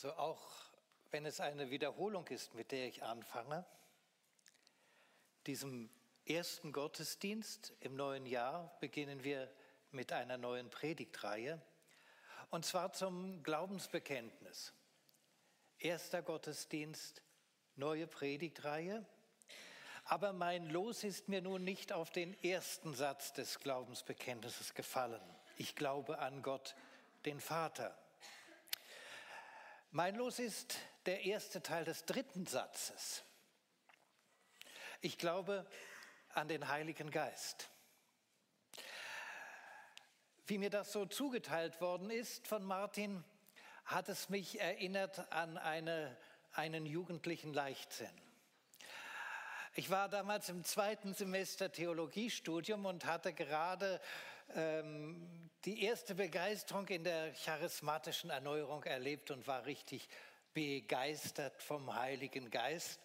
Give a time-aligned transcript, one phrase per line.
[0.00, 0.40] So auch
[1.10, 3.66] wenn es eine Wiederholung ist, mit der ich anfange,
[5.44, 5.90] diesem
[6.24, 9.52] ersten Gottesdienst im neuen Jahr beginnen wir
[9.90, 11.60] mit einer neuen Predigtreihe
[12.48, 14.72] und zwar zum Glaubensbekenntnis.
[15.78, 17.20] Erster Gottesdienst,
[17.76, 19.04] neue Predigtreihe.
[20.06, 25.20] Aber mein Los ist mir nun nicht auf den ersten Satz des Glaubensbekenntnisses gefallen.
[25.58, 26.74] Ich glaube an Gott,
[27.26, 27.94] den Vater.
[29.92, 33.24] Mein Los ist der erste Teil des dritten Satzes.
[35.00, 35.66] Ich glaube
[36.28, 37.68] an den Heiligen Geist.
[40.46, 43.24] Wie mir das so zugeteilt worden ist von Martin,
[43.84, 46.16] hat es mich erinnert an eine,
[46.52, 48.29] einen jugendlichen Leichtsinn.
[49.76, 54.00] Ich war damals im zweiten Semester Theologiestudium und hatte gerade
[54.56, 60.08] ähm, die erste Begeisterung in der charismatischen Erneuerung erlebt und war richtig
[60.54, 62.98] begeistert vom Heiligen Geist.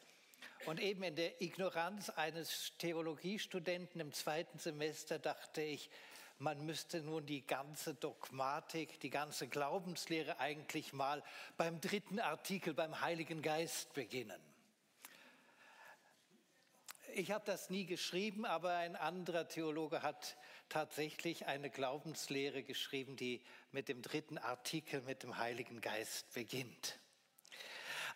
[0.66, 5.92] Und eben in der Ignoranz eines Theologiestudenten im zweiten Semester dachte ich,
[6.40, 11.22] man müsste nun die ganze Dogmatik, die ganze Glaubenslehre eigentlich mal
[11.58, 14.55] beim dritten Artikel, beim Heiligen Geist beginnen.
[17.18, 20.36] Ich habe das nie geschrieben, aber ein anderer Theologe hat
[20.68, 27.00] tatsächlich eine Glaubenslehre geschrieben, die mit dem dritten Artikel, mit dem Heiligen Geist beginnt.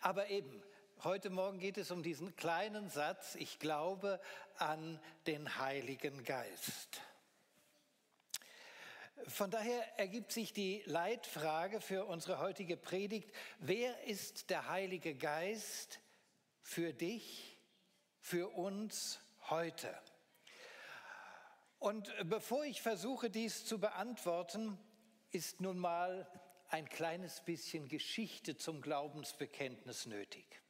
[0.02, 0.62] Aber eben,
[1.02, 4.20] heute Morgen geht es um diesen kleinen Satz, ich glaube
[4.58, 7.00] an den Heiligen Geist.
[9.28, 16.00] Von daher ergibt sich die Leitfrage für unsere heutige Predigt, wer ist der Heilige Geist
[16.60, 17.56] für dich?
[18.20, 19.98] Für uns heute.
[21.78, 24.78] Und bevor ich versuche, dies zu beantworten,
[25.32, 26.30] ist nun mal
[26.68, 30.60] ein kleines bisschen Geschichte zum Glaubensbekenntnis nötig.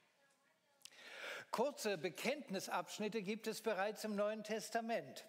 [1.50, 5.26] Kurze Bekenntnisabschnitte gibt es bereits im Neuen Testament.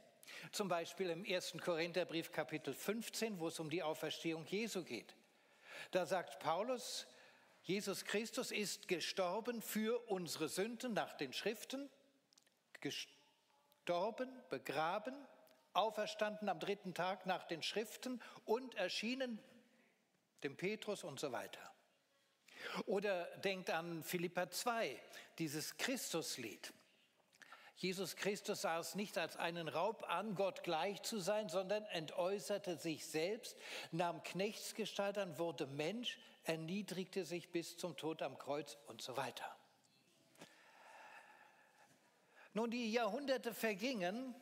[0.52, 1.56] Zum Beispiel im 1.
[1.64, 5.16] Korintherbrief Kapitel 15, wo es um die Auferstehung Jesu geht.
[5.90, 7.08] Da sagt Paulus,
[7.64, 11.90] Jesus Christus ist gestorben für unsere Sünden nach den Schriften
[12.82, 15.16] gestorben, begraben,
[15.74, 19.40] auferstanden am dritten Tag nach den Schriften und erschienen
[20.44, 21.62] dem Petrus und so weiter.
[22.86, 25.00] Oder denkt an Philippa 2,
[25.38, 26.74] dieses Christuslied.
[27.76, 32.78] Jesus Christus sah es nicht als einen Raub an, Gott gleich zu sein, sondern entäußerte
[32.78, 33.58] sich selbst,
[33.92, 39.56] nahm Knechtsgestalt an, wurde Mensch, erniedrigte sich bis zum Tod am Kreuz und so weiter.
[42.54, 44.36] Nun, die Jahrhunderte vergingen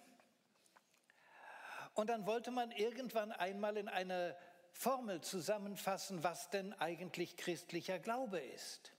[1.94, 4.36] und dann wollte man irgendwann einmal in eine
[4.72, 8.94] Formel zusammenfassen, was denn eigentlich christlicher Glaube ist.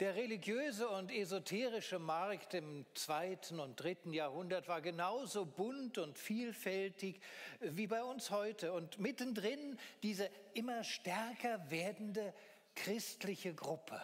[0.00, 7.20] Der religiöse und esoterische Markt im zweiten und dritten Jahrhundert war genauso bunt und vielfältig
[7.60, 8.72] wie bei uns heute.
[8.72, 12.32] Und mittendrin diese immer stärker werdende
[12.76, 14.00] christliche Gruppe,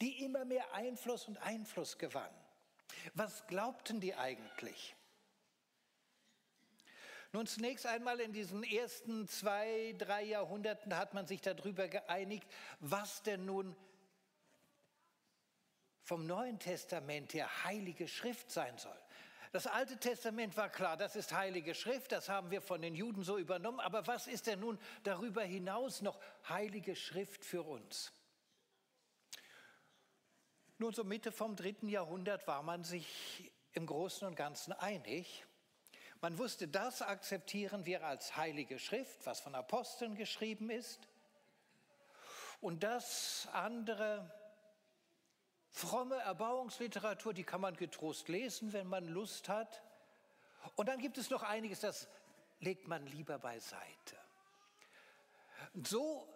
[0.00, 2.34] die immer mehr Einfluss und Einfluss gewann.
[3.14, 4.96] Was glaubten die eigentlich?
[7.32, 12.46] Nun, zunächst einmal in diesen ersten zwei, drei Jahrhunderten hat man sich darüber geeinigt,
[12.80, 13.76] was denn nun
[16.02, 18.96] vom Neuen Testament her heilige Schrift sein soll.
[19.52, 23.22] Das Alte Testament war klar, das ist heilige Schrift, das haben wir von den Juden
[23.22, 28.12] so übernommen, aber was ist denn nun darüber hinaus noch heilige Schrift für uns?
[30.78, 35.46] Nun, so Mitte vom dritten Jahrhundert war man sich im Großen und Ganzen einig.
[36.20, 41.08] Man wusste, das akzeptieren wir als heilige Schrift, was von Aposteln geschrieben ist.
[42.60, 44.30] Und das andere,
[45.70, 49.82] fromme Erbauungsliteratur, die kann man getrost lesen, wenn man Lust hat.
[50.74, 52.06] Und dann gibt es noch einiges, das
[52.60, 54.16] legt man lieber beiseite.
[55.84, 56.28] So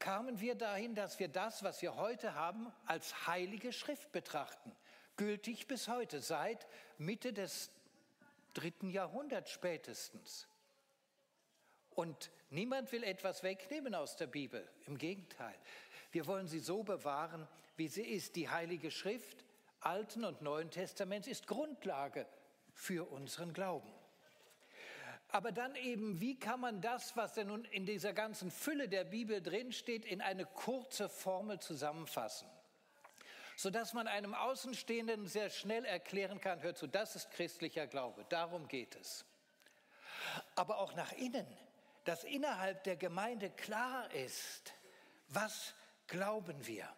[0.00, 4.72] kamen wir dahin, dass wir das, was wir heute haben, als heilige Schrift betrachten.
[5.16, 6.66] Gültig bis heute, seit
[6.98, 7.70] Mitte des
[8.54, 10.48] dritten Jahrhunderts spätestens.
[11.90, 14.66] Und niemand will etwas wegnehmen aus der Bibel.
[14.86, 15.54] Im Gegenteil.
[16.12, 18.36] Wir wollen sie so bewahren, wie sie ist.
[18.36, 19.44] Die Heilige Schrift
[19.80, 22.26] Alten und Neuen Testaments ist Grundlage
[22.74, 23.90] für unseren Glauben.
[25.32, 29.04] Aber dann eben, wie kann man das, was denn nun in dieser ganzen Fülle der
[29.04, 32.48] Bibel drinsteht, in eine kurze Formel zusammenfassen?
[33.56, 38.66] Sodass man einem Außenstehenden sehr schnell erklären kann, hör zu, das ist christlicher Glaube, darum
[38.66, 39.24] geht es.
[40.56, 41.46] Aber auch nach innen,
[42.04, 44.72] dass innerhalb der Gemeinde klar ist,
[45.28, 45.74] was
[46.06, 46.88] glauben wir?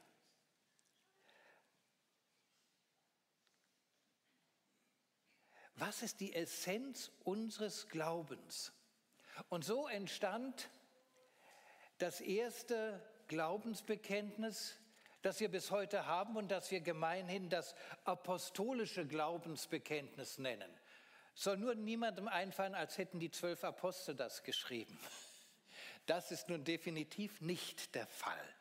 [5.85, 8.73] Was ist die Essenz unseres Glaubens?
[9.49, 10.71] Und so entstand
[11.99, 14.79] das erste Glaubensbekenntnis,
[15.23, 17.75] das wir bis heute haben und das wir gemeinhin das
[18.05, 20.73] apostolische Glaubensbekenntnis nennen.
[21.35, 24.97] Soll nur niemandem einfallen, als hätten die zwölf Apostel das geschrieben.
[26.07, 28.55] Das ist nun definitiv nicht der Fall.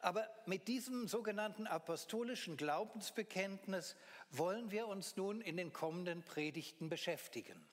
[0.00, 3.96] Aber mit diesem sogenannten apostolischen Glaubensbekenntnis
[4.30, 7.68] wollen wir uns nun in den kommenden Predigten beschäftigen.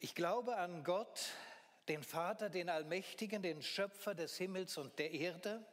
[0.00, 1.30] Ich glaube an Gott,
[1.88, 5.64] den Vater, den Allmächtigen, den Schöpfer des Himmels und der Erde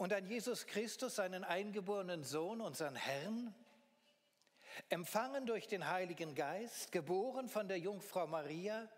[0.00, 3.54] und an Jesus Christus, seinen eingeborenen Sohn, unseren Herrn,
[4.88, 8.88] empfangen durch den Heiligen Geist, geboren von der Jungfrau Maria,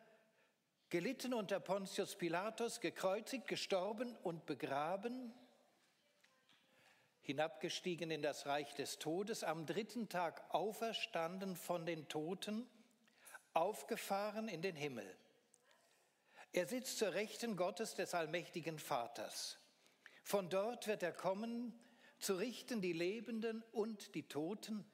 [0.93, 5.33] gelitten unter Pontius Pilatus, gekreuzigt, gestorben und begraben,
[7.23, 12.69] hinabgestiegen in das Reich des Todes, am dritten Tag auferstanden von den Toten,
[13.55, 15.17] aufgefahren in den Himmel.
[16.53, 19.57] Er sitzt zur Rechten Gottes des allmächtigen Vaters.
[20.23, 21.73] Von dort wird er kommen,
[22.19, 24.85] zu richten die Lebenden und die Toten.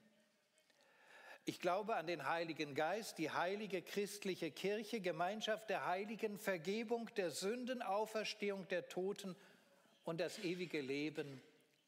[1.49, 7.31] Ich glaube an den Heiligen Geist, die heilige christliche Kirche, Gemeinschaft der Heiligen, Vergebung der
[7.31, 9.35] Sünden, Auferstehung der Toten
[10.05, 11.41] und das ewige Leben.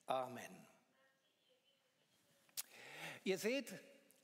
[0.07, 0.67] Amen.
[3.23, 3.75] Ihr seht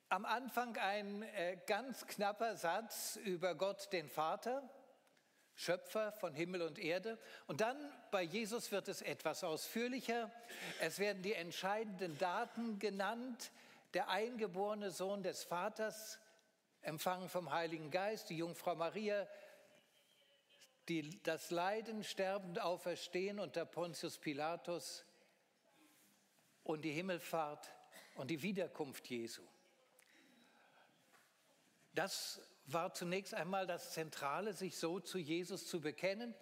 [0.09, 4.67] am Anfang ein äh, ganz knapper Satz über Gott den Vater,
[5.55, 7.19] Schöpfer von Himmel und Erde.
[7.47, 7.77] Und dann
[8.11, 10.31] bei Jesus wird es etwas ausführlicher.
[10.81, 13.51] Es werden die entscheidenden Daten genannt,
[13.97, 16.19] der eingeborene Sohn des Vaters,
[16.83, 19.27] empfangen vom Heiligen Geist, die Jungfrau Maria,
[20.87, 25.07] die, das Leiden, Sterben, Auferstehen unter Pontius Pilatus
[26.63, 27.75] und die Himmelfahrt
[28.17, 29.41] und die Wiederkunft Jesu.
[31.95, 36.35] Das war zunächst einmal das Zentrale, sich so zu Jesus zu bekennen.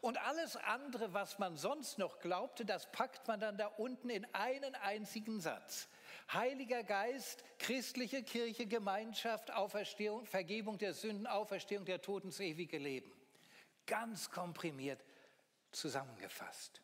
[0.00, 4.24] Und alles andere, was man sonst noch glaubte, das packt man dann da unten in
[4.32, 5.90] einen einzigen Satz.
[6.32, 13.12] Heiliger Geist, christliche Kirche, Gemeinschaft, Auferstehung, Vergebung der Sünden, Auferstehung der Toten, das ewige Leben.
[13.86, 15.04] Ganz komprimiert
[15.72, 16.80] zusammengefasst.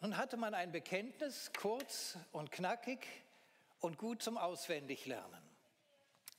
[0.00, 3.06] Nun hatte man ein Bekenntnis, kurz und knackig
[3.78, 5.42] und gut zum Auswendiglernen.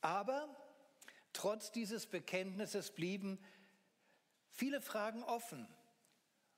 [0.01, 0.50] Aber
[1.31, 3.44] trotz dieses Bekenntnisses blieben
[4.51, 5.68] viele Fragen offen.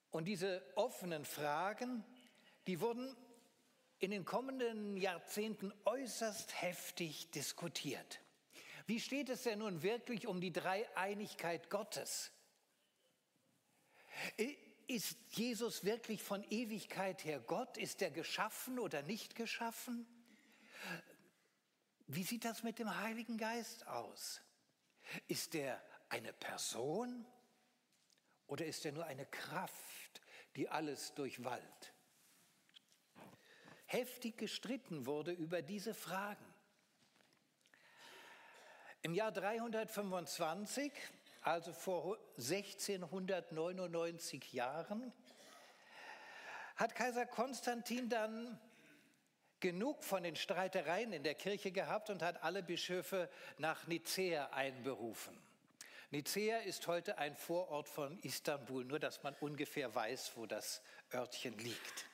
[0.10, 2.04] Und diese offenen Fragen
[2.68, 3.16] die wurden
[4.00, 8.20] in den kommenden Jahrzehnten äußerst heftig diskutiert.
[8.88, 12.32] Wie steht es denn nun wirklich um die Dreieinigkeit Gottes?
[14.88, 17.78] Ist Jesus wirklich von Ewigkeit her Gott?
[17.78, 20.06] Ist er geschaffen oder nicht geschaffen?
[22.08, 24.42] Wie sieht das mit dem Heiligen Geist aus?
[25.28, 27.26] Ist er eine Person
[28.46, 30.22] oder ist er nur eine Kraft,
[30.56, 31.95] die alles durchwallt?
[33.86, 36.46] Heftig gestritten wurde über diese Fragen.
[39.02, 40.92] Im Jahr 325,
[41.42, 45.14] also vor 1699 Jahren,
[46.76, 48.60] hat Kaiser Konstantin dann
[49.60, 55.40] genug von den Streitereien in der Kirche gehabt und hat alle Bischöfe nach Nicäa einberufen.
[56.12, 60.82] Nicäa ist heute ein Vorort von Istanbul, nur dass man ungefähr weiß, wo das
[61.14, 62.06] Örtchen liegt.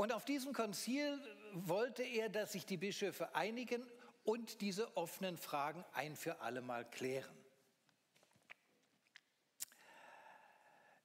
[0.00, 1.20] Und auf diesem Konzil
[1.52, 3.86] wollte er, dass sich die Bischöfe einigen
[4.24, 7.36] und diese offenen Fragen ein für alle Mal klären.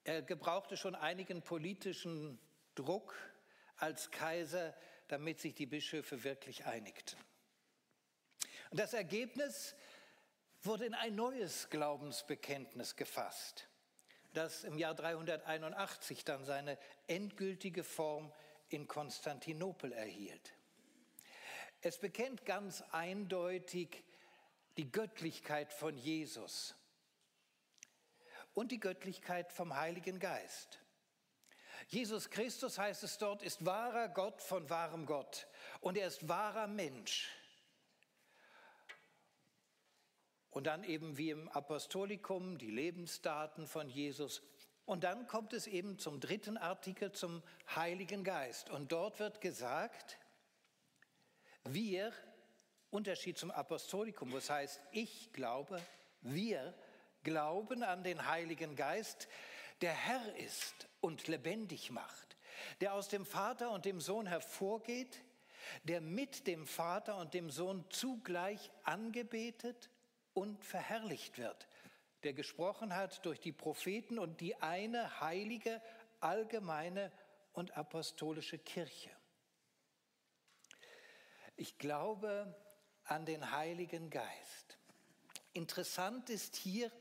[0.06, 2.40] Er gebrauchte schon einigen politischen
[2.74, 3.14] Druck
[3.76, 4.74] als Kaiser,
[5.10, 7.20] damit sich die Bischöfe wirklich einigten.
[8.70, 9.76] Und das Ergebnis
[10.62, 13.68] wurde in ein neues Glaubensbekenntnis gefasst,
[14.32, 18.32] das im Jahr 381 dann seine endgültige Form
[18.76, 20.54] in Konstantinopel erhielt.
[21.82, 24.04] Es bekennt ganz eindeutig
[24.78, 26.76] die Göttlichkeit von Jesus
[28.54, 30.80] und die Göttlichkeit vom Heiligen Geist.
[31.88, 35.48] Jesus Christus, heißt es dort, ist wahrer Gott von wahrem Gott
[35.82, 37.30] und er ist wahrer Mensch.
[40.50, 44.42] Und dann eben wie im Apostolikum die Lebensdaten von Jesus
[44.86, 47.42] und dann kommt es eben zum dritten Artikel, zum
[47.76, 48.70] Heiligen Geist.
[48.70, 50.18] Und dort wird gesagt,
[51.64, 52.14] wir
[52.92, 55.82] Unterschied zum Apostolikum, wo es heißt, ich glaube,
[56.22, 56.74] wir
[57.24, 59.28] glauben an den Heiligen Geist,
[59.82, 62.38] der Herr ist und lebendig macht,
[62.80, 65.22] der aus dem Vater und dem Sohn hervorgeht,
[65.84, 69.90] der mit dem Vater und dem Sohn zugleich angebetet
[70.34, 71.68] und verherrlicht wird,
[72.26, 75.82] der gesprochen hat durch die Propheten und die eine heilige,
[76.20, 77.12] allgemeine
[77.54, 79.12] und apostolische Kirche.
[81.56, 82.54] Ich glaube
[83.06, 84.78] an den Heiligen Geist.
[85.54, 86.92] Interessant ist hier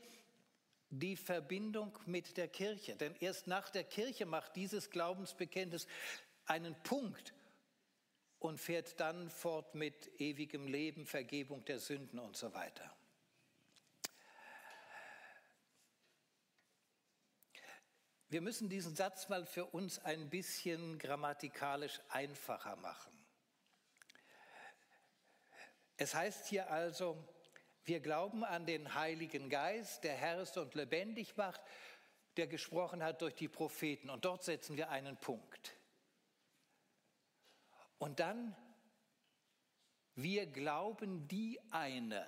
[0.91, 5.87] die Verbindung mit der Kirche, denn erst nach der Kirche macht dieses Glaubensbekenntnis
[6.45, 7.33] einen Punkt
[8.39, 12.95] und fährt dann fort mit ewigem Leben, Vergebung der Sünden und so weiter.
[18.29, 23.11] Wir müssen diesen Satz mal für uns ein bisschen grammatikalisch einfacher machen.
[25.97, 27.23] Es heißt hier also,
[27.83, 31.61] wir glauben an den Heiligen Geist, der Herr ist und lebendig macht,
[32.35, 34.09] der gesprochen hat durch die Propheten.
[34.09, 35.77] Und dort setzen wir einen Punkt.
[37.97, 38.55] Und dann,
[40.15, 42.25] wir glauben die eine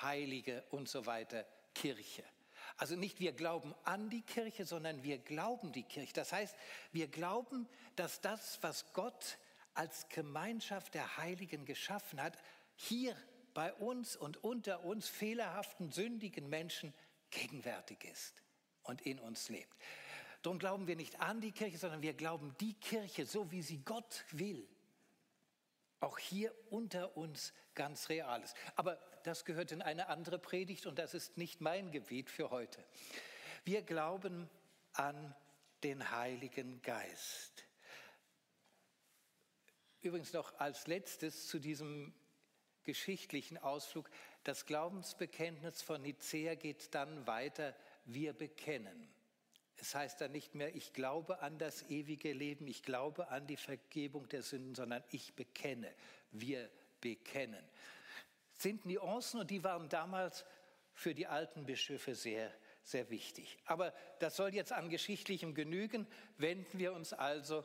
[0.00, 2.24] heilige und so weiter Kirche.
[2.78, 6.12] Also nicht wir glauben an die Kirche, sondern wir glauben die Kirche.
[6.12, 6.56] Das heißt,
[6.92, 9.38] wir glauben, dass das, was Gott
[9.74, 12.38] als Gemeinschaft der Heiligen geschaffen hat,
[12.76, 13.16] hier
[13.52, 16.94] bei uns und unter uns fehlerhaften, sündigen Menschen
[17.30, 18.42] gegenwärtig ist
[18.84, 19.76] und in uns lebt.
[20.42, 23.82] Darum glauben wir nicht an die Kirche, sondern wir glauben die Kirche, so wie sie
[23.84, 24.68] Gott will.
[25.98, 28.54] Auch hier unter uns ganz real ist.
[28.76, 32.82] Aber das gehört in eine andere Predigt und das ist nicht mein Gebiet für heute.
[33.64, 34.48] Wir glauben
[34.94, 35.34] an
[35.82, 37.64] den Heiligen Geist.
[40.00, 42.14] Übrigens noch als letztes zu diesem
[42.84, 44.08] geschichtlichen Ausflug.
[44.44, 47.74] Das Glaubensbekenntnis von Nicäa geht dann weiter,
[48.06, 49.08] wir bekennen.
[49.76, 53.58] Es heißt dann nicht mehr, ich glaube an das ewige Leben, ich glaube an die
[53.58, 55.92] Vergebung der Sünden, sondern ich bekenne,
[56.32, 56.70] wir
[57.02, 57.62] bekennen.
[58.58, 60.44] Sind Nuancen und die waren damals
[60.92, 63.56] für die alten Bischöfe sehr, sehr wichtig.
[63.66, 66.08] Aber das soll jetzt an Geschichtlichem genügen.
[66.38, 67.64] Wenden wir uns also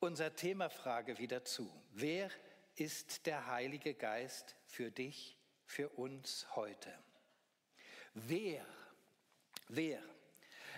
[0.00, 1.70] unserer Themafrage wieder zu.
[1.92, 2.30] Wer
[2.74, 6.90] ist der Heilige Geist für dich, für uns heute?
[8.14, 8.64] Wer?
[9.68, 10.02] Wer?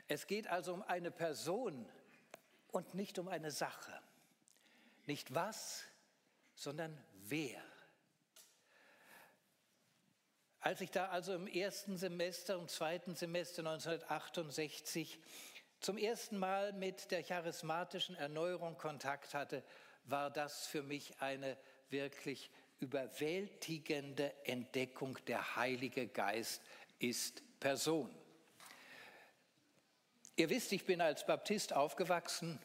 [0.09, 1.89] Es geht also um eine Person
[2.73, 4.03] und nicht um eine Sache.
[5.07, 5.85] Nicht was,
[6.57, 7.63] sondern wer.
[10.61, 15.21] Als ich da also im ersten Semester und zweiten Semester 1968
[15.81, 19.63] zum ersten Mal mit der charismatischen Erneuerung Kontakt hatte,
[20.05, 21.57] war das für mich eine
[21.91, 22.51] wirklich
[22.81, 26.63] überwältigende Entdeckung, der Heilige Geist
[26.99, 28.13] ist Person.
[30.35, 32.61] Ihr wisst, ich bin als Baptist aufgewachsen.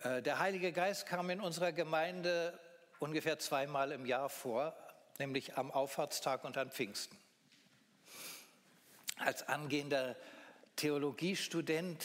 [0.00, 2.58] Äh, der Heilige Geist kam in unserer Gemeinde
[3.00, 4.76] ungefähr zweimal im Jahr vor,
[5.18, 7.16] nämlich am Auffahrtstag und an Pfingsten.
[9.16, 10.16] Als angehender
[10.76, 12.04] Theologiestudent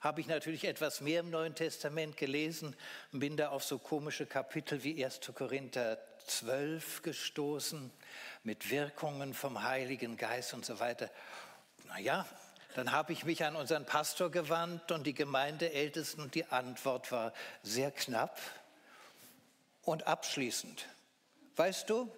[0.00, 2.74] habe ich natürlich etwas mehr im Neuen Testament gelesen
[3.12, 5.20] und bin da auf so komische Kapitel wie 1.
[5.34, 7.90] Korinther 12 gestoßen
[8.42, 11.10] mit Wirkungen vom Heiligen Geist und so weiter.
[11.88, 12.26] Naja,
[12.74, 17.34] dann habe ich mich an unseren Pastor gewandt und die Gemeindeältesten und die Antwort war
[17.62, 18.40] sehr knapp
[19.82, 20.86] und abschließend.
[21.56, 22.10] Weißt du,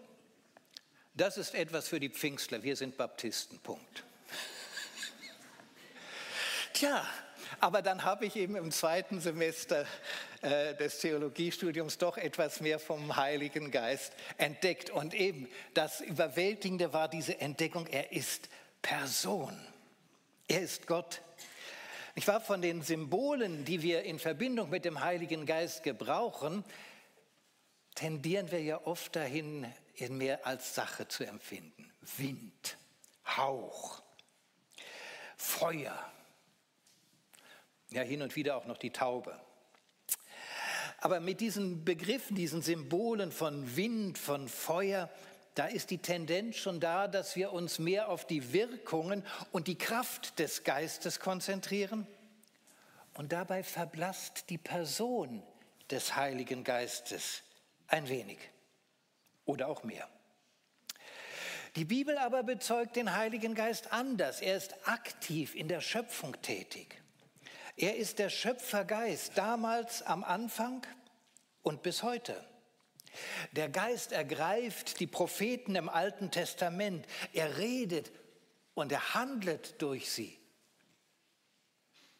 [1.14, 4.04] das ist etwas für die Pfingstler, wir sind Baptisten, Punkt.
[6.72, 7.06] Tja,
[7.60, 9.86] aber dann habe ich eben im zweiten Semester
[10.40, 14.90] äh, des Theologiestudiums doch etwas mehr vom Heiligen Geist entdeckt.
[14.90, 18.48] Und eben das Überwältigende war diese Entdeckung, er ist
[18.82, 19.56] Person.
[20.48, 21.22] Er ist Gott.
[22.14, 26.64] Ich war von den Symbolen, die wir in Verbindung mit dem Heiligen Geist gebrauchen,
[27.94, 31.90] tendieren wir ja oft dahin, ihn mehr als Sache zu empfinden.
[32.16, 32.76] Wind,
[33.26, 34.02] Hauch,
[35.36, 36.12] Feuer,
[37.90, 39.38] ja hin und wieder auch noch die Taube.
[40.98, 45.10] Aber mit diesen Begriffen, diesen Symbolen von Wind, von Feuer,
[45.54, 49.76] da ist die Tendenz schon da, dass wir uns mehr auf die Wirkungen und die
[49.76, 52.06] Kraft des Geistes konzentrieren.
[53.14, 55.42] Und dabei verblasst die Person
[55.90, 57.42] des Heiligen Geistes
[57.92, 58.38] ein wenig
[59.44, 60.08] oder auch mehr.
[61.76, 64.40] Die Bibel aber bezeugt den Heiligen Geist anders.
[64.40, 67.00] Er ist aktiv in der Schöpfung tätig.
[67.76, 70.86] Er ist der Schöpfergeist damals am Anfang
[71.62, 72.44] und bis heute.
[73.52, 77.06] Der Geist ergreift die Propheten im Alten Testament.
[77.32, 78.10] Er redet
[78.74, 80.38] und er handelt durch sie.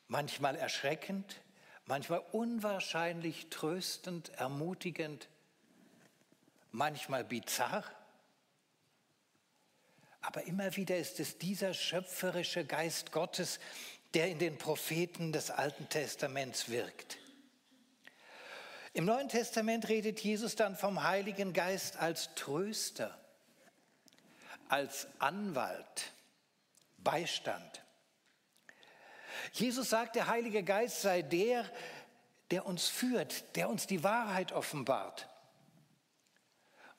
[0.08, 1.42] Manchmal erschreckend,
[1.86, 5.28] manchmal unwahrscheinlich tröstend, ermutigend,
[6.72, 7.84] manchmal bizarr.
[10.22, 13.60] Aber immer wieder ist es dieser schöpferische Geist Gottes,
[14.14, 17.18] der in den Propheten des Alten Testaments wirkt.
[18.94, 23.18] Im Neuen Testament redet Jesus dann vom Heiligen Geist als Tröster,
[24.68, 26.12] als Anwalt,
[26.98, 27.82] Beistand.
[29.52, 31.64] Jesus sagt, der Heilige Geist sei der,
[32.50, 35.26] der uns führt, der uns die Wahrheit offenbart.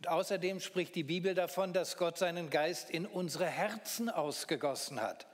[0.08, 5.28] Außerdem spricht die Bibel davon, dass Gott seinen Geist in unsere Herzen ausgegossen hat.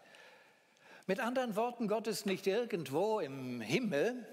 [1.07, 4.27] Mit anderen Worten, Gott ist nicht irgendwo im Himmel,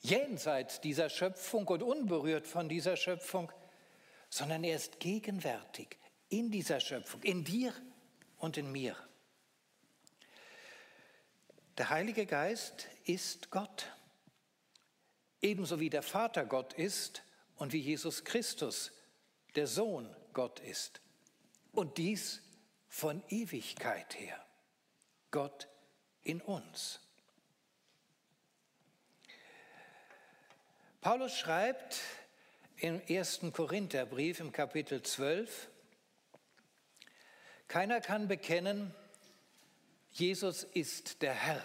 [0.00, 3.52] jenseits dieser Schöpfung und unberührt von dieser Schöpfung,
[4.30, 7.72] sondern er ist gegenwärtig in dieser Schöpfung, in dir
[8.38, 8.96] und in mir.
[11.78, 13.92] Der Heilige Geist ist Gott,
[15.42, 17.22] ebenso wie der Vater Gott ist
[17.56, 18.92] und wie Jesus Christus,
[19.56, 21.00] der Sohn Gott ist.
[21.72, 22.42] Und dies
[22.88, 24.44] von Ewigkeit her.
[25.30, 25.68] Gott
[26.22, 27.00] in uns.
[31.00, 32.00] Paulus schreibt
[32.78, 35.70] im ersten Korintherbrief im Kapitel 12,
[37.68, 38.94] keiner kann bekennen,
[40.10, 41.62] Jesus ist der Herr,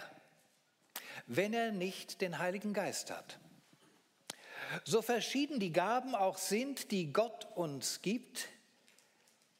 [1.26, 3.38] wenn er nicht den Heiligen Geist hat.
[4.84, 8.48] So verschieden die Gaben auch sind, die Gott uns gibt,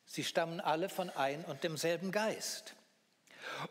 [0.06, 2.74] sie stammen alle von ein und demselben Geist.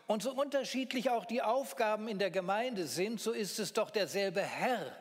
[0.06, 4.42] Und so unterschiedlich auch die Aufgaben in der Gemeinde sind, so ist es doch derselbe
[4.42, 4.94] Herr,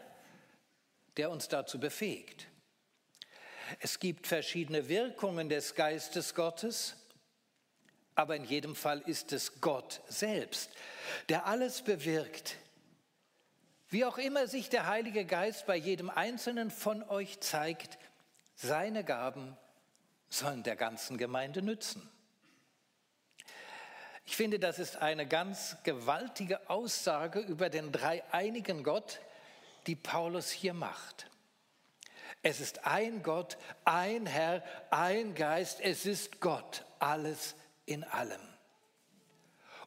[1.17, 2.47] der uns dazu befähigt.
[3.79, 6.95] Es gibt verschiedene Wirkungen des Geistes Gottes,
[8.15, 10.71] aber in jedem Fall ist es Gott selbst,
[11.29, 12.57] der alles bewirkt.
[13.91, 17.99] Wie auch immer sich der Heilige Geist bei jedem Einzelnen von euch zeigt,
[18.55, 19.57] seine Gaben
[20.29, 22.09] sollen der ganzen Gemeinde nützen.
[24.23, 29.19] Ich finde, das ist eine ganz gewaltige Aussage über den dreieinigen Gott,
[29.87, 31.29] die Paulus hier macht.
[32.43, 38.41] Es ist ein Gott, ein Herr, ein Geist, es ist Gott, alles in allem.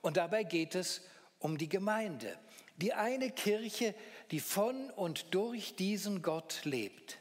[0.03, 1.01] Und dabei geht es
[1.39, 2.39] um die Gemeinde,
[2.77, 3.95] die eine Kirche,
[4.31, 7.19] die von und durch diesen Gott lebt.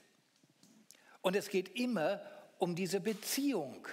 [1.22, 2.22] Und es geht immer
[2.58, 3.88] um diese Beziehung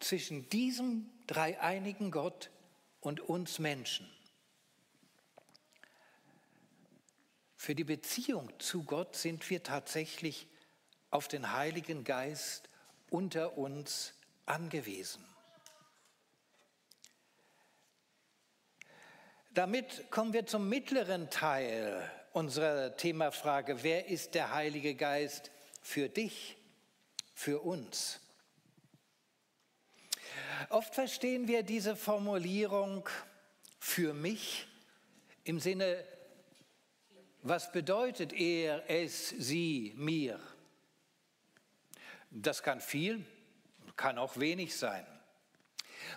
[0.00, 2.50] zwischen diesem dreieinigen Gott
[3.00, 4.10] und uns Menschen.
[7.56, 10.46] Für die Beziehung zu Gott sind wir tatsächlich
[11.10, 12.68] auf den Heiligen Geist
[13.10, 15.24] unter uns angewiesen.
[19.56, 23.82] Damit kommen wir zum mittleren Teil unserer Themafrage.
[23.82, 26.58] Wer ist der Heilige Geist für dich,
[27.32, 28.20] für uns?
[30.68, 33.08] Oft verstehen wir diese Formulierung
[33.78, 34.66] für mich
[35.44, 36.04] im Sinne,
[37.40, 40.38] was bedeutet er, es, sie, mir?
[42.30, 43.24] Das kann viel,
[43.96, 45.06] kann auch wenig sein.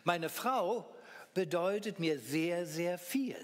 [0.04, 0.94] Meine Frau
[1.34, 3.38] bedeutet mir sehr, sehr viel.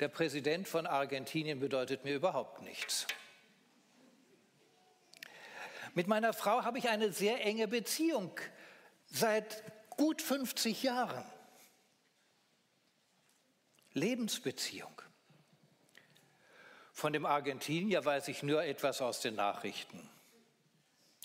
[0.00, 3.06] Der Präsident von Argentinien bedeutet mir überhaupt nichts.
[5.94, 8.38] Mit meiner Frau habe ich eine sehr enge Beziehung
[9.06, 11.24] seit gut 50 Jahren.
[13.92, 15.00] Lebensbeziehung.
[16.92, 20.10] Von dem Argentinier weiß ich nur etwas aus den Nachrichten.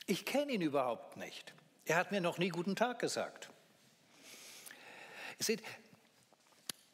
[0.06, 1.54] Ich kenne ihn überhaupt nicht.
[1.86, 3.50] Er hat mir noch nie guten Tag gesagt.
[5.40, 5.64] Seht,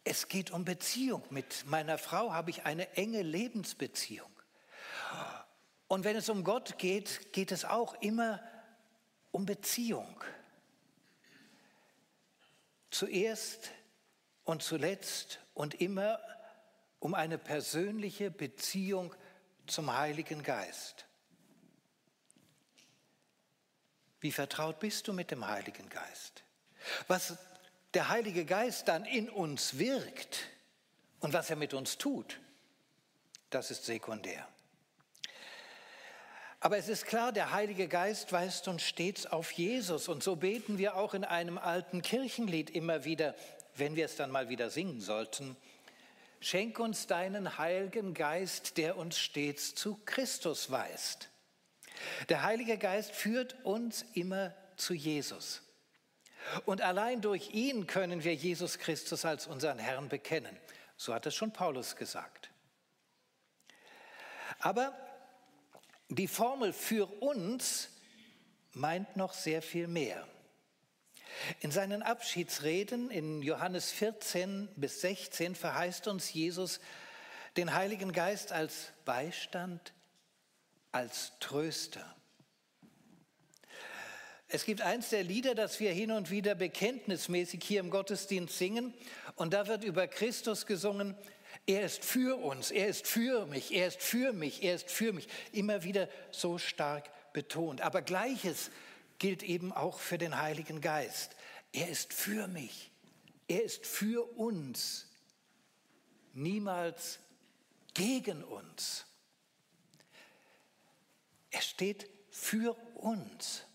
[0.04, 1.24] es geht um Beziehung.
[1.32, 4.30] Mit meiner Frau habe ich eine enge Lebensbeziehung.
[5.88, 8.40] Und wenn es um Gott geht, geht es auch immer
[9.32, 10.24] um Beziehung.
[12.92, 13.72] Zuerst
[14.44, 16.20] und zuletzt und immer
[17.00, 19.14] um eine persönliche Beziehung
[19.68, 21.06] zum Heiligen Geist.
[24.20, 26.44] Wie vertraut bist du mit dem Heiligen Geist?
[27.08, 27.38] Was
[27.96, 30.40] der Heilige Geist dann in uns wirkt
[31.22, 32.40] und was er mit uns tut,
[33.50, 34.48] das ist sekundär.
[36.60, 40.08] Aber es ist klar, der Heilige Geist weist uns stets auf Jesus.
[40.08, 43.36] Und so beten wir auch in einem alten Kirchenlied immer wieder,
[43.76, 45.56] wenn wir es dann mal wieder singen sollten.
[46.40, 51.30] Schenk uns deinen Heiligen Geist, der uns stets zu Christus weist.
[52.30, 55.62] Der Heilige Geist führt uns immer zu Jesus.
[56.66, 60.58] Und allein durch ihn können wir Jesus Christus als unseren Herrn bekennen.
[60.98, 62.50] So hat es schon Paulus gesagt.
[64.60, 64.94] Aber
[66.10, 67.90] die Formel für uns
[68.74, 70.28] meint noch sehr viel mehr.
[71.60, 76.80] In seinen Abschiedsreden in Johannes 14 bis 16 verheißt uns Jesus
[77.58, 79.94] den Heiligen Geist als Beistand,
[80.92, 82.16] als Tröster.
[84.56, 88.94] Es gibt eins der Lieder, das wir hin und wieder bekenntnismäßig hier im Gottesdienst singen,
[89.36, 91.14] und da wird über Christus gesungen,
[91.68, 95.12] er ist für uns, er ist für mich, er ist für mich, er ist für
[95.12, 95.28] mich.
[95.52, 97.82] Immer wieder so stark betont.
[97.82, 98.72] Aber gleiches
[99.20, 101.36] gilt eben auch für den Heiligen Geist.
[101.74, 102.92] Er ist für mich,
[103.50, 105.10] er ist für uns,
[106.34, 107.20] niemals
[107.94, 109.06] gegen uns.
[111.52, 113.66] Er steht für uns.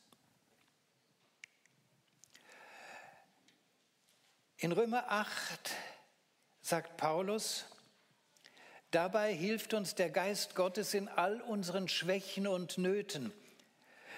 [4.62, 5.70] In Römer 8
[6.60, 7.64] sagt Paulus,
[8.90, 13.32] dabei hilft uns der Geist Gottes in all unseren Schwächen und Nöten.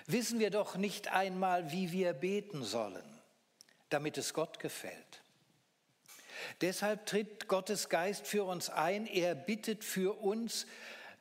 [0.06, 3.04] Wissen wir doch nicht einmal, wie wir beten sollen,
[3.88, 5.22] damit es Gott gefällt.
[6.60, 10.66] Deshalb tritt Gottes Geist für uns ein, er bittet für uns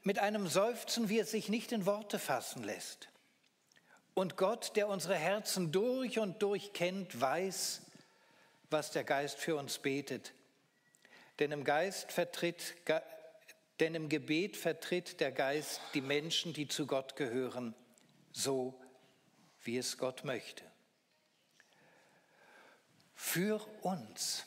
[0.01, 3.09] mit einem Seufzen, wie es sich nicht in Worte fassen lässt.
[4.15, 7.83] Und Gott, der unsere Herzen durch und durch kennt, weiß,
[8.71, 10.33] was der Geist für uns betet.
[11.39, 12.75] Denn im Geist vertritt,
[13.79, 17.75] denn im Gebet vertritt der Geist die Menschen, die zu Gott gehören,
[18.31, 18.79] so
[19.63, 20.63] wie es Gott möchte.
[23.15, 24.45] Für uns.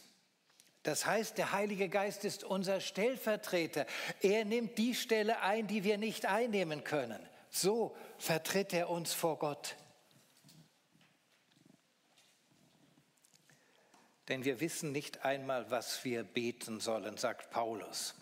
[0.83, 3.87] Das heißt, der Heilige Geist ist unser Stellvertreter.
[4.21, 7.21] Er nimmt die Stelle ein, die wir nicht einnehmen können.
[7.51, 9.77] So vertritt er uns vor Gott.
[14.29, 18.15] Denn wir wissen nicht einmal, was wir beten sollen, sagt Paulus.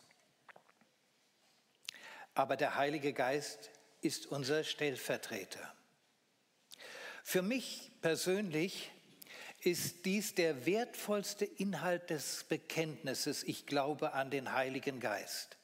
[2.34, 5.74] Aber der Heilige Geist ist unser Stellvertreter.
[7.22, 8.90] Für mich persönlich
[9.60, 15.56] ist dies der wertvollste Inhalt des Bekenntnisses, ich glaube an den Heiligen Geist.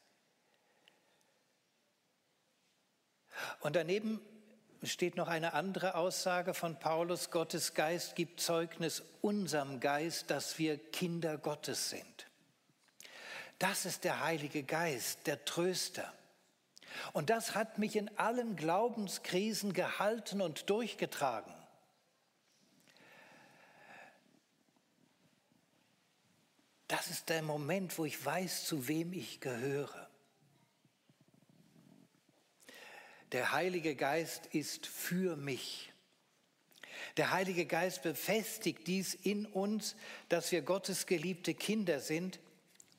[3.61, 4.20] Und daneben
[4.85, 10.79] steht noch eine andere Aussage von Paulus, Gottes Geist gibt Zeugnis unserem Geist, dass wir
[10.79, 12.27] Kinder Gottes sind.
[13.59, 16.12] Das ist der Heilige Geist, der Tröster.
[17.12, 21.53] Und das hat mich in allen Glaubenskrisen gehalten und durchgetragen.
[26.87, 30.08] Das ist der Moment, wo ich weiß, zu wem ich gehöre.
[33.33, 35.93] Der Heilige Geist ist für mich.
[37.17, 39.97] Der Heilige Geist befestigt dies in uns,
[40.29, 42.41] dass wir Gottes geliebte Kinder sind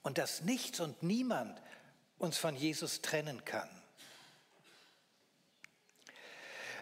[0.03, 1.59] und dass nichts und niemand
[2.17, 3.69] uns von Jesus trennen kann.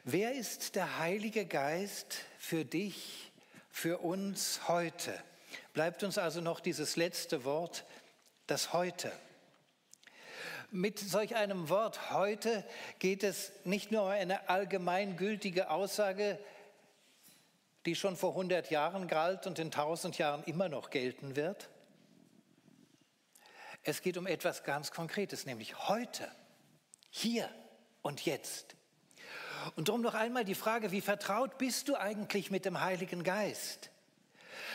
[0.04, 3.32] Wer ist der Heilige Geist für dich,
[3.70, 5.14] für uns heute?
[5.74, 7.86] Bleibt uns also noch dieses letzte Wort,
[8.48, 9.12] das heute.
[10.72, 12.66] Mit solch einem Wort heute
[13.00, 16.38] geht es nicht nur um eine allgemeingültige Aussage,
[17.86, 21.70] die schon vor 100 Jahren galt und in 1000 Jahren immer noch gelten wird.
[23.84, 26.30] Es geht um etwas ganz Konkretes, nämlich heute,
[27.10, 27.50] hier
[28.02, 28.76] und jetzt.
[29.78, 33.90] Und darum noch einmal die Frage, wie vertraut bist du eigentlich mit dem Heiligen Geist?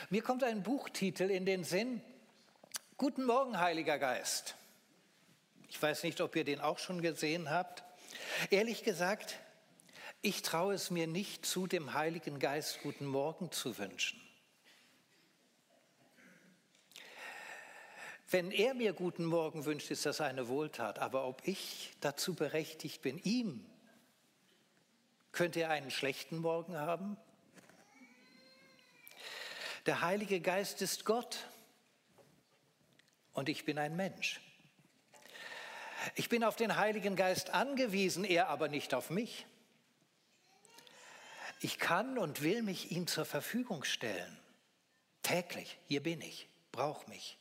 [0.08, 2.00] Mir kommt ein Buchtitel in den Sinn,
[2.96, 4.54] Guten Morgen, Heiliger Geist.
[5.72, 7.82] Ich weiß nicht, ob ihr den auch schon gesehen habt.
[8.50, 9.38] Ehrlich gesagt,
[10.20, 14.20] ich traue es mir nicht zu, dem Heiligen Geist guten Morgen zu wünschen.
[18.30, 20.98] Wenn er mir guten Morgen wünscht, ist das eine Wohltat.
[20.98, 23.64] Aber ob ich dazu berechtigt bin, ihm,
[25.32, 27.16] könnte er einen schlechten Morgen haben?
[29.86, 31.46] Der Heilige Geist ist Gott
[33.32, 34.42] und ich bin ein Mensch.
[36.14, 39.46] Ich bin auf den Heiligen Geist angewiesen, er aber nicht auf mich.
[41.60, 44.38] Ich kann und will mich ihm zur Verfügung stellen.
[45.22, 47.38] Täglich, hier bin ich, brauch mich.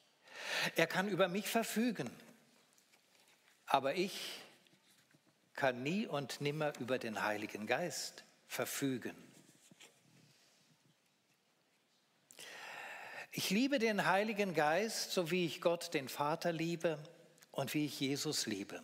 [0.75, 2.09] Er kann über mich verfügen,
[3.65, 4.39] aber ich
[5.55, 9.15] kann nie und nimmer über den Heiligen Geist verfügen.
[13.31, 16.99] Ich liebe den Heiligen Geist, so wie ich Gott, den Vater, liebe
[17.51, 18.81] und wie ich Jesus liebe.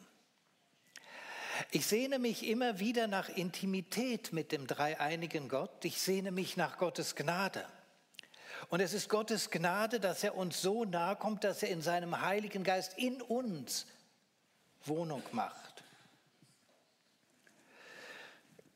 [1.72, 5.84] Ich sehne mich immer wieder nach Intimität mit dem dreieinigen Gott.
[5.86, 7.66] Ich sehne mich nach Gottes Gnade.
[8.70, 12.22] Und es ist Gottes Gnade, dass er uns so nahe kommt, dass er in seinem
[12.22, 13.88] Heiligen Geist in uns
[14.84, 15.84] Wohnung macht.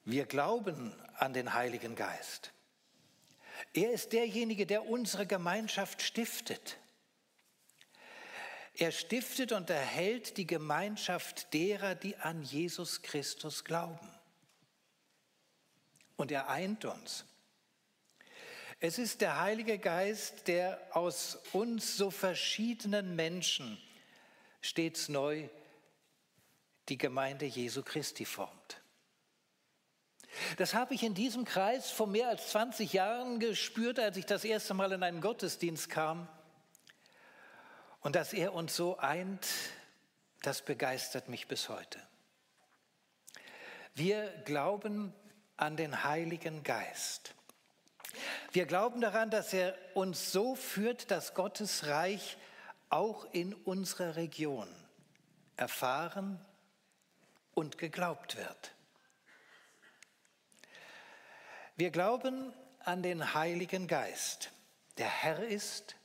[0.03, 2.51] Wir glauben an den Heiligen Geist.
[3.73, 6.77] Er ist derjenige, der unsere Gemeinschaft stiftet.
[8.73, 14.09] Er stiftet und erhält die Gemeinschaft derer, die an Jesus Christus glauben.
[16.15, 17.25] Und er eint uns.
[18.79, 23.77] Es ist der Heilige Geist, der aus uns so verschiedenen Menschen
[24.61, 25.49] stets neu
[26.89, 28.81] die Gemeinde Jesu Christi formt.
[30.57, 34.43] Das habe ich in diesem Kreis vor mehr als 20 Jahren gespürt, als ich das
[34.43, 36.27] erste Mal in einen Gottesdienst kam.
[38.01, 39.47] Und dass er uns so eint,
[40.41, 41.99] das begeistert mich bis heute.
[43.93, 45.13] Wir glauben
[45.57, 47.35] an den Heiligen Geist.
[48.51, 52.37] Wir glauben daran, dass er uns so führt, dass Gottes Reich
[52.89, 54.67] auch in unserer Region
[55.55, 56.43] erfahren
[57.53, 58.71] und geglaubt wird.
[61.75, 64.51] Wir glauben an den Heiligen Geist,
[64.97, 65.95] der Herr ist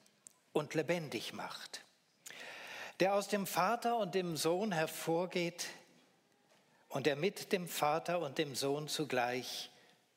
[0.52, 1.85] und lebendig macht,
[3.00, 5.66] der aus dem Vater und dem Sohn hervorgeht
[6.88, 9.70] und der mit dem Vater und dem Sohn zugleich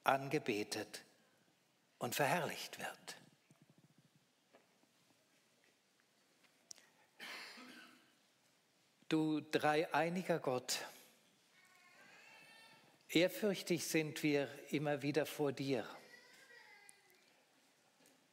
[0.03, 1.03] angebetet
[1.97, 3.15] und verherrlicht wird.
[9.09, 10.85] Du dreieiniger Gott,
[13.11, 15.83] Ehrfürchtig sind wir immer wieder vor dir,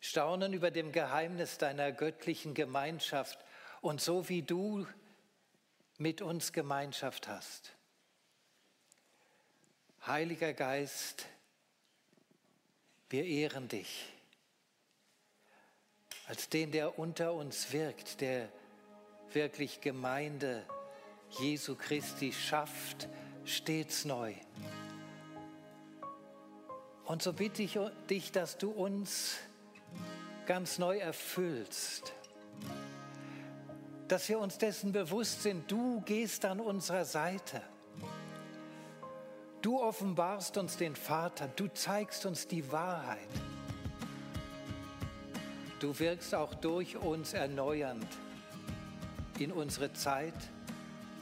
[0.01, 3.39] staunen über dem Geheimnis deiner göttlichen Gemeinschaft
[3.81, 4.87] und so wie du
[5.99, 7.77] mit uns Gemeinschaft hast.
[10.07, 11.27] Heiliger Geist,
[13.09, 14.13] wir ehren dich
[16.29, 18.49] als den, der unter uns wirkt, der
[19.33, 20.65] wirklich Gemeinde
[21.39, 23.09] Jesu Christi schafft,
[23.45, 24.35] stets neu.
[27.05, 27.79] Und so bitte ich
[28.11, 29.37] dich, dass du uns
[30.47, 32.13] ganz neu erfüllst,
[34.09, 37.61] dass wir uns dessen bewusst sind, du gehst an unserer Seite.
[39.63, 43.29] Du offenbarst uns den Vater, du zeigst uns die Wahrheit.
[45.81, 48.07] Du wirkst auch durch uns erneuernd
[49.39, 50.35] in unsere Zeit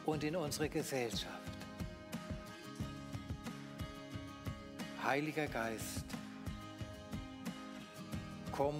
[0.04, 1.30] und in unsere Gesellschaft.
[5.02, 6.04] Heiliger Geist,
[8.52, 8.76] komm,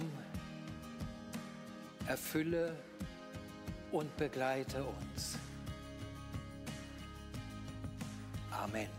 [2.07, 2.75] erfülle
[3.95, 5.37] und begleite uns.
[8.51, 8.89] Amen.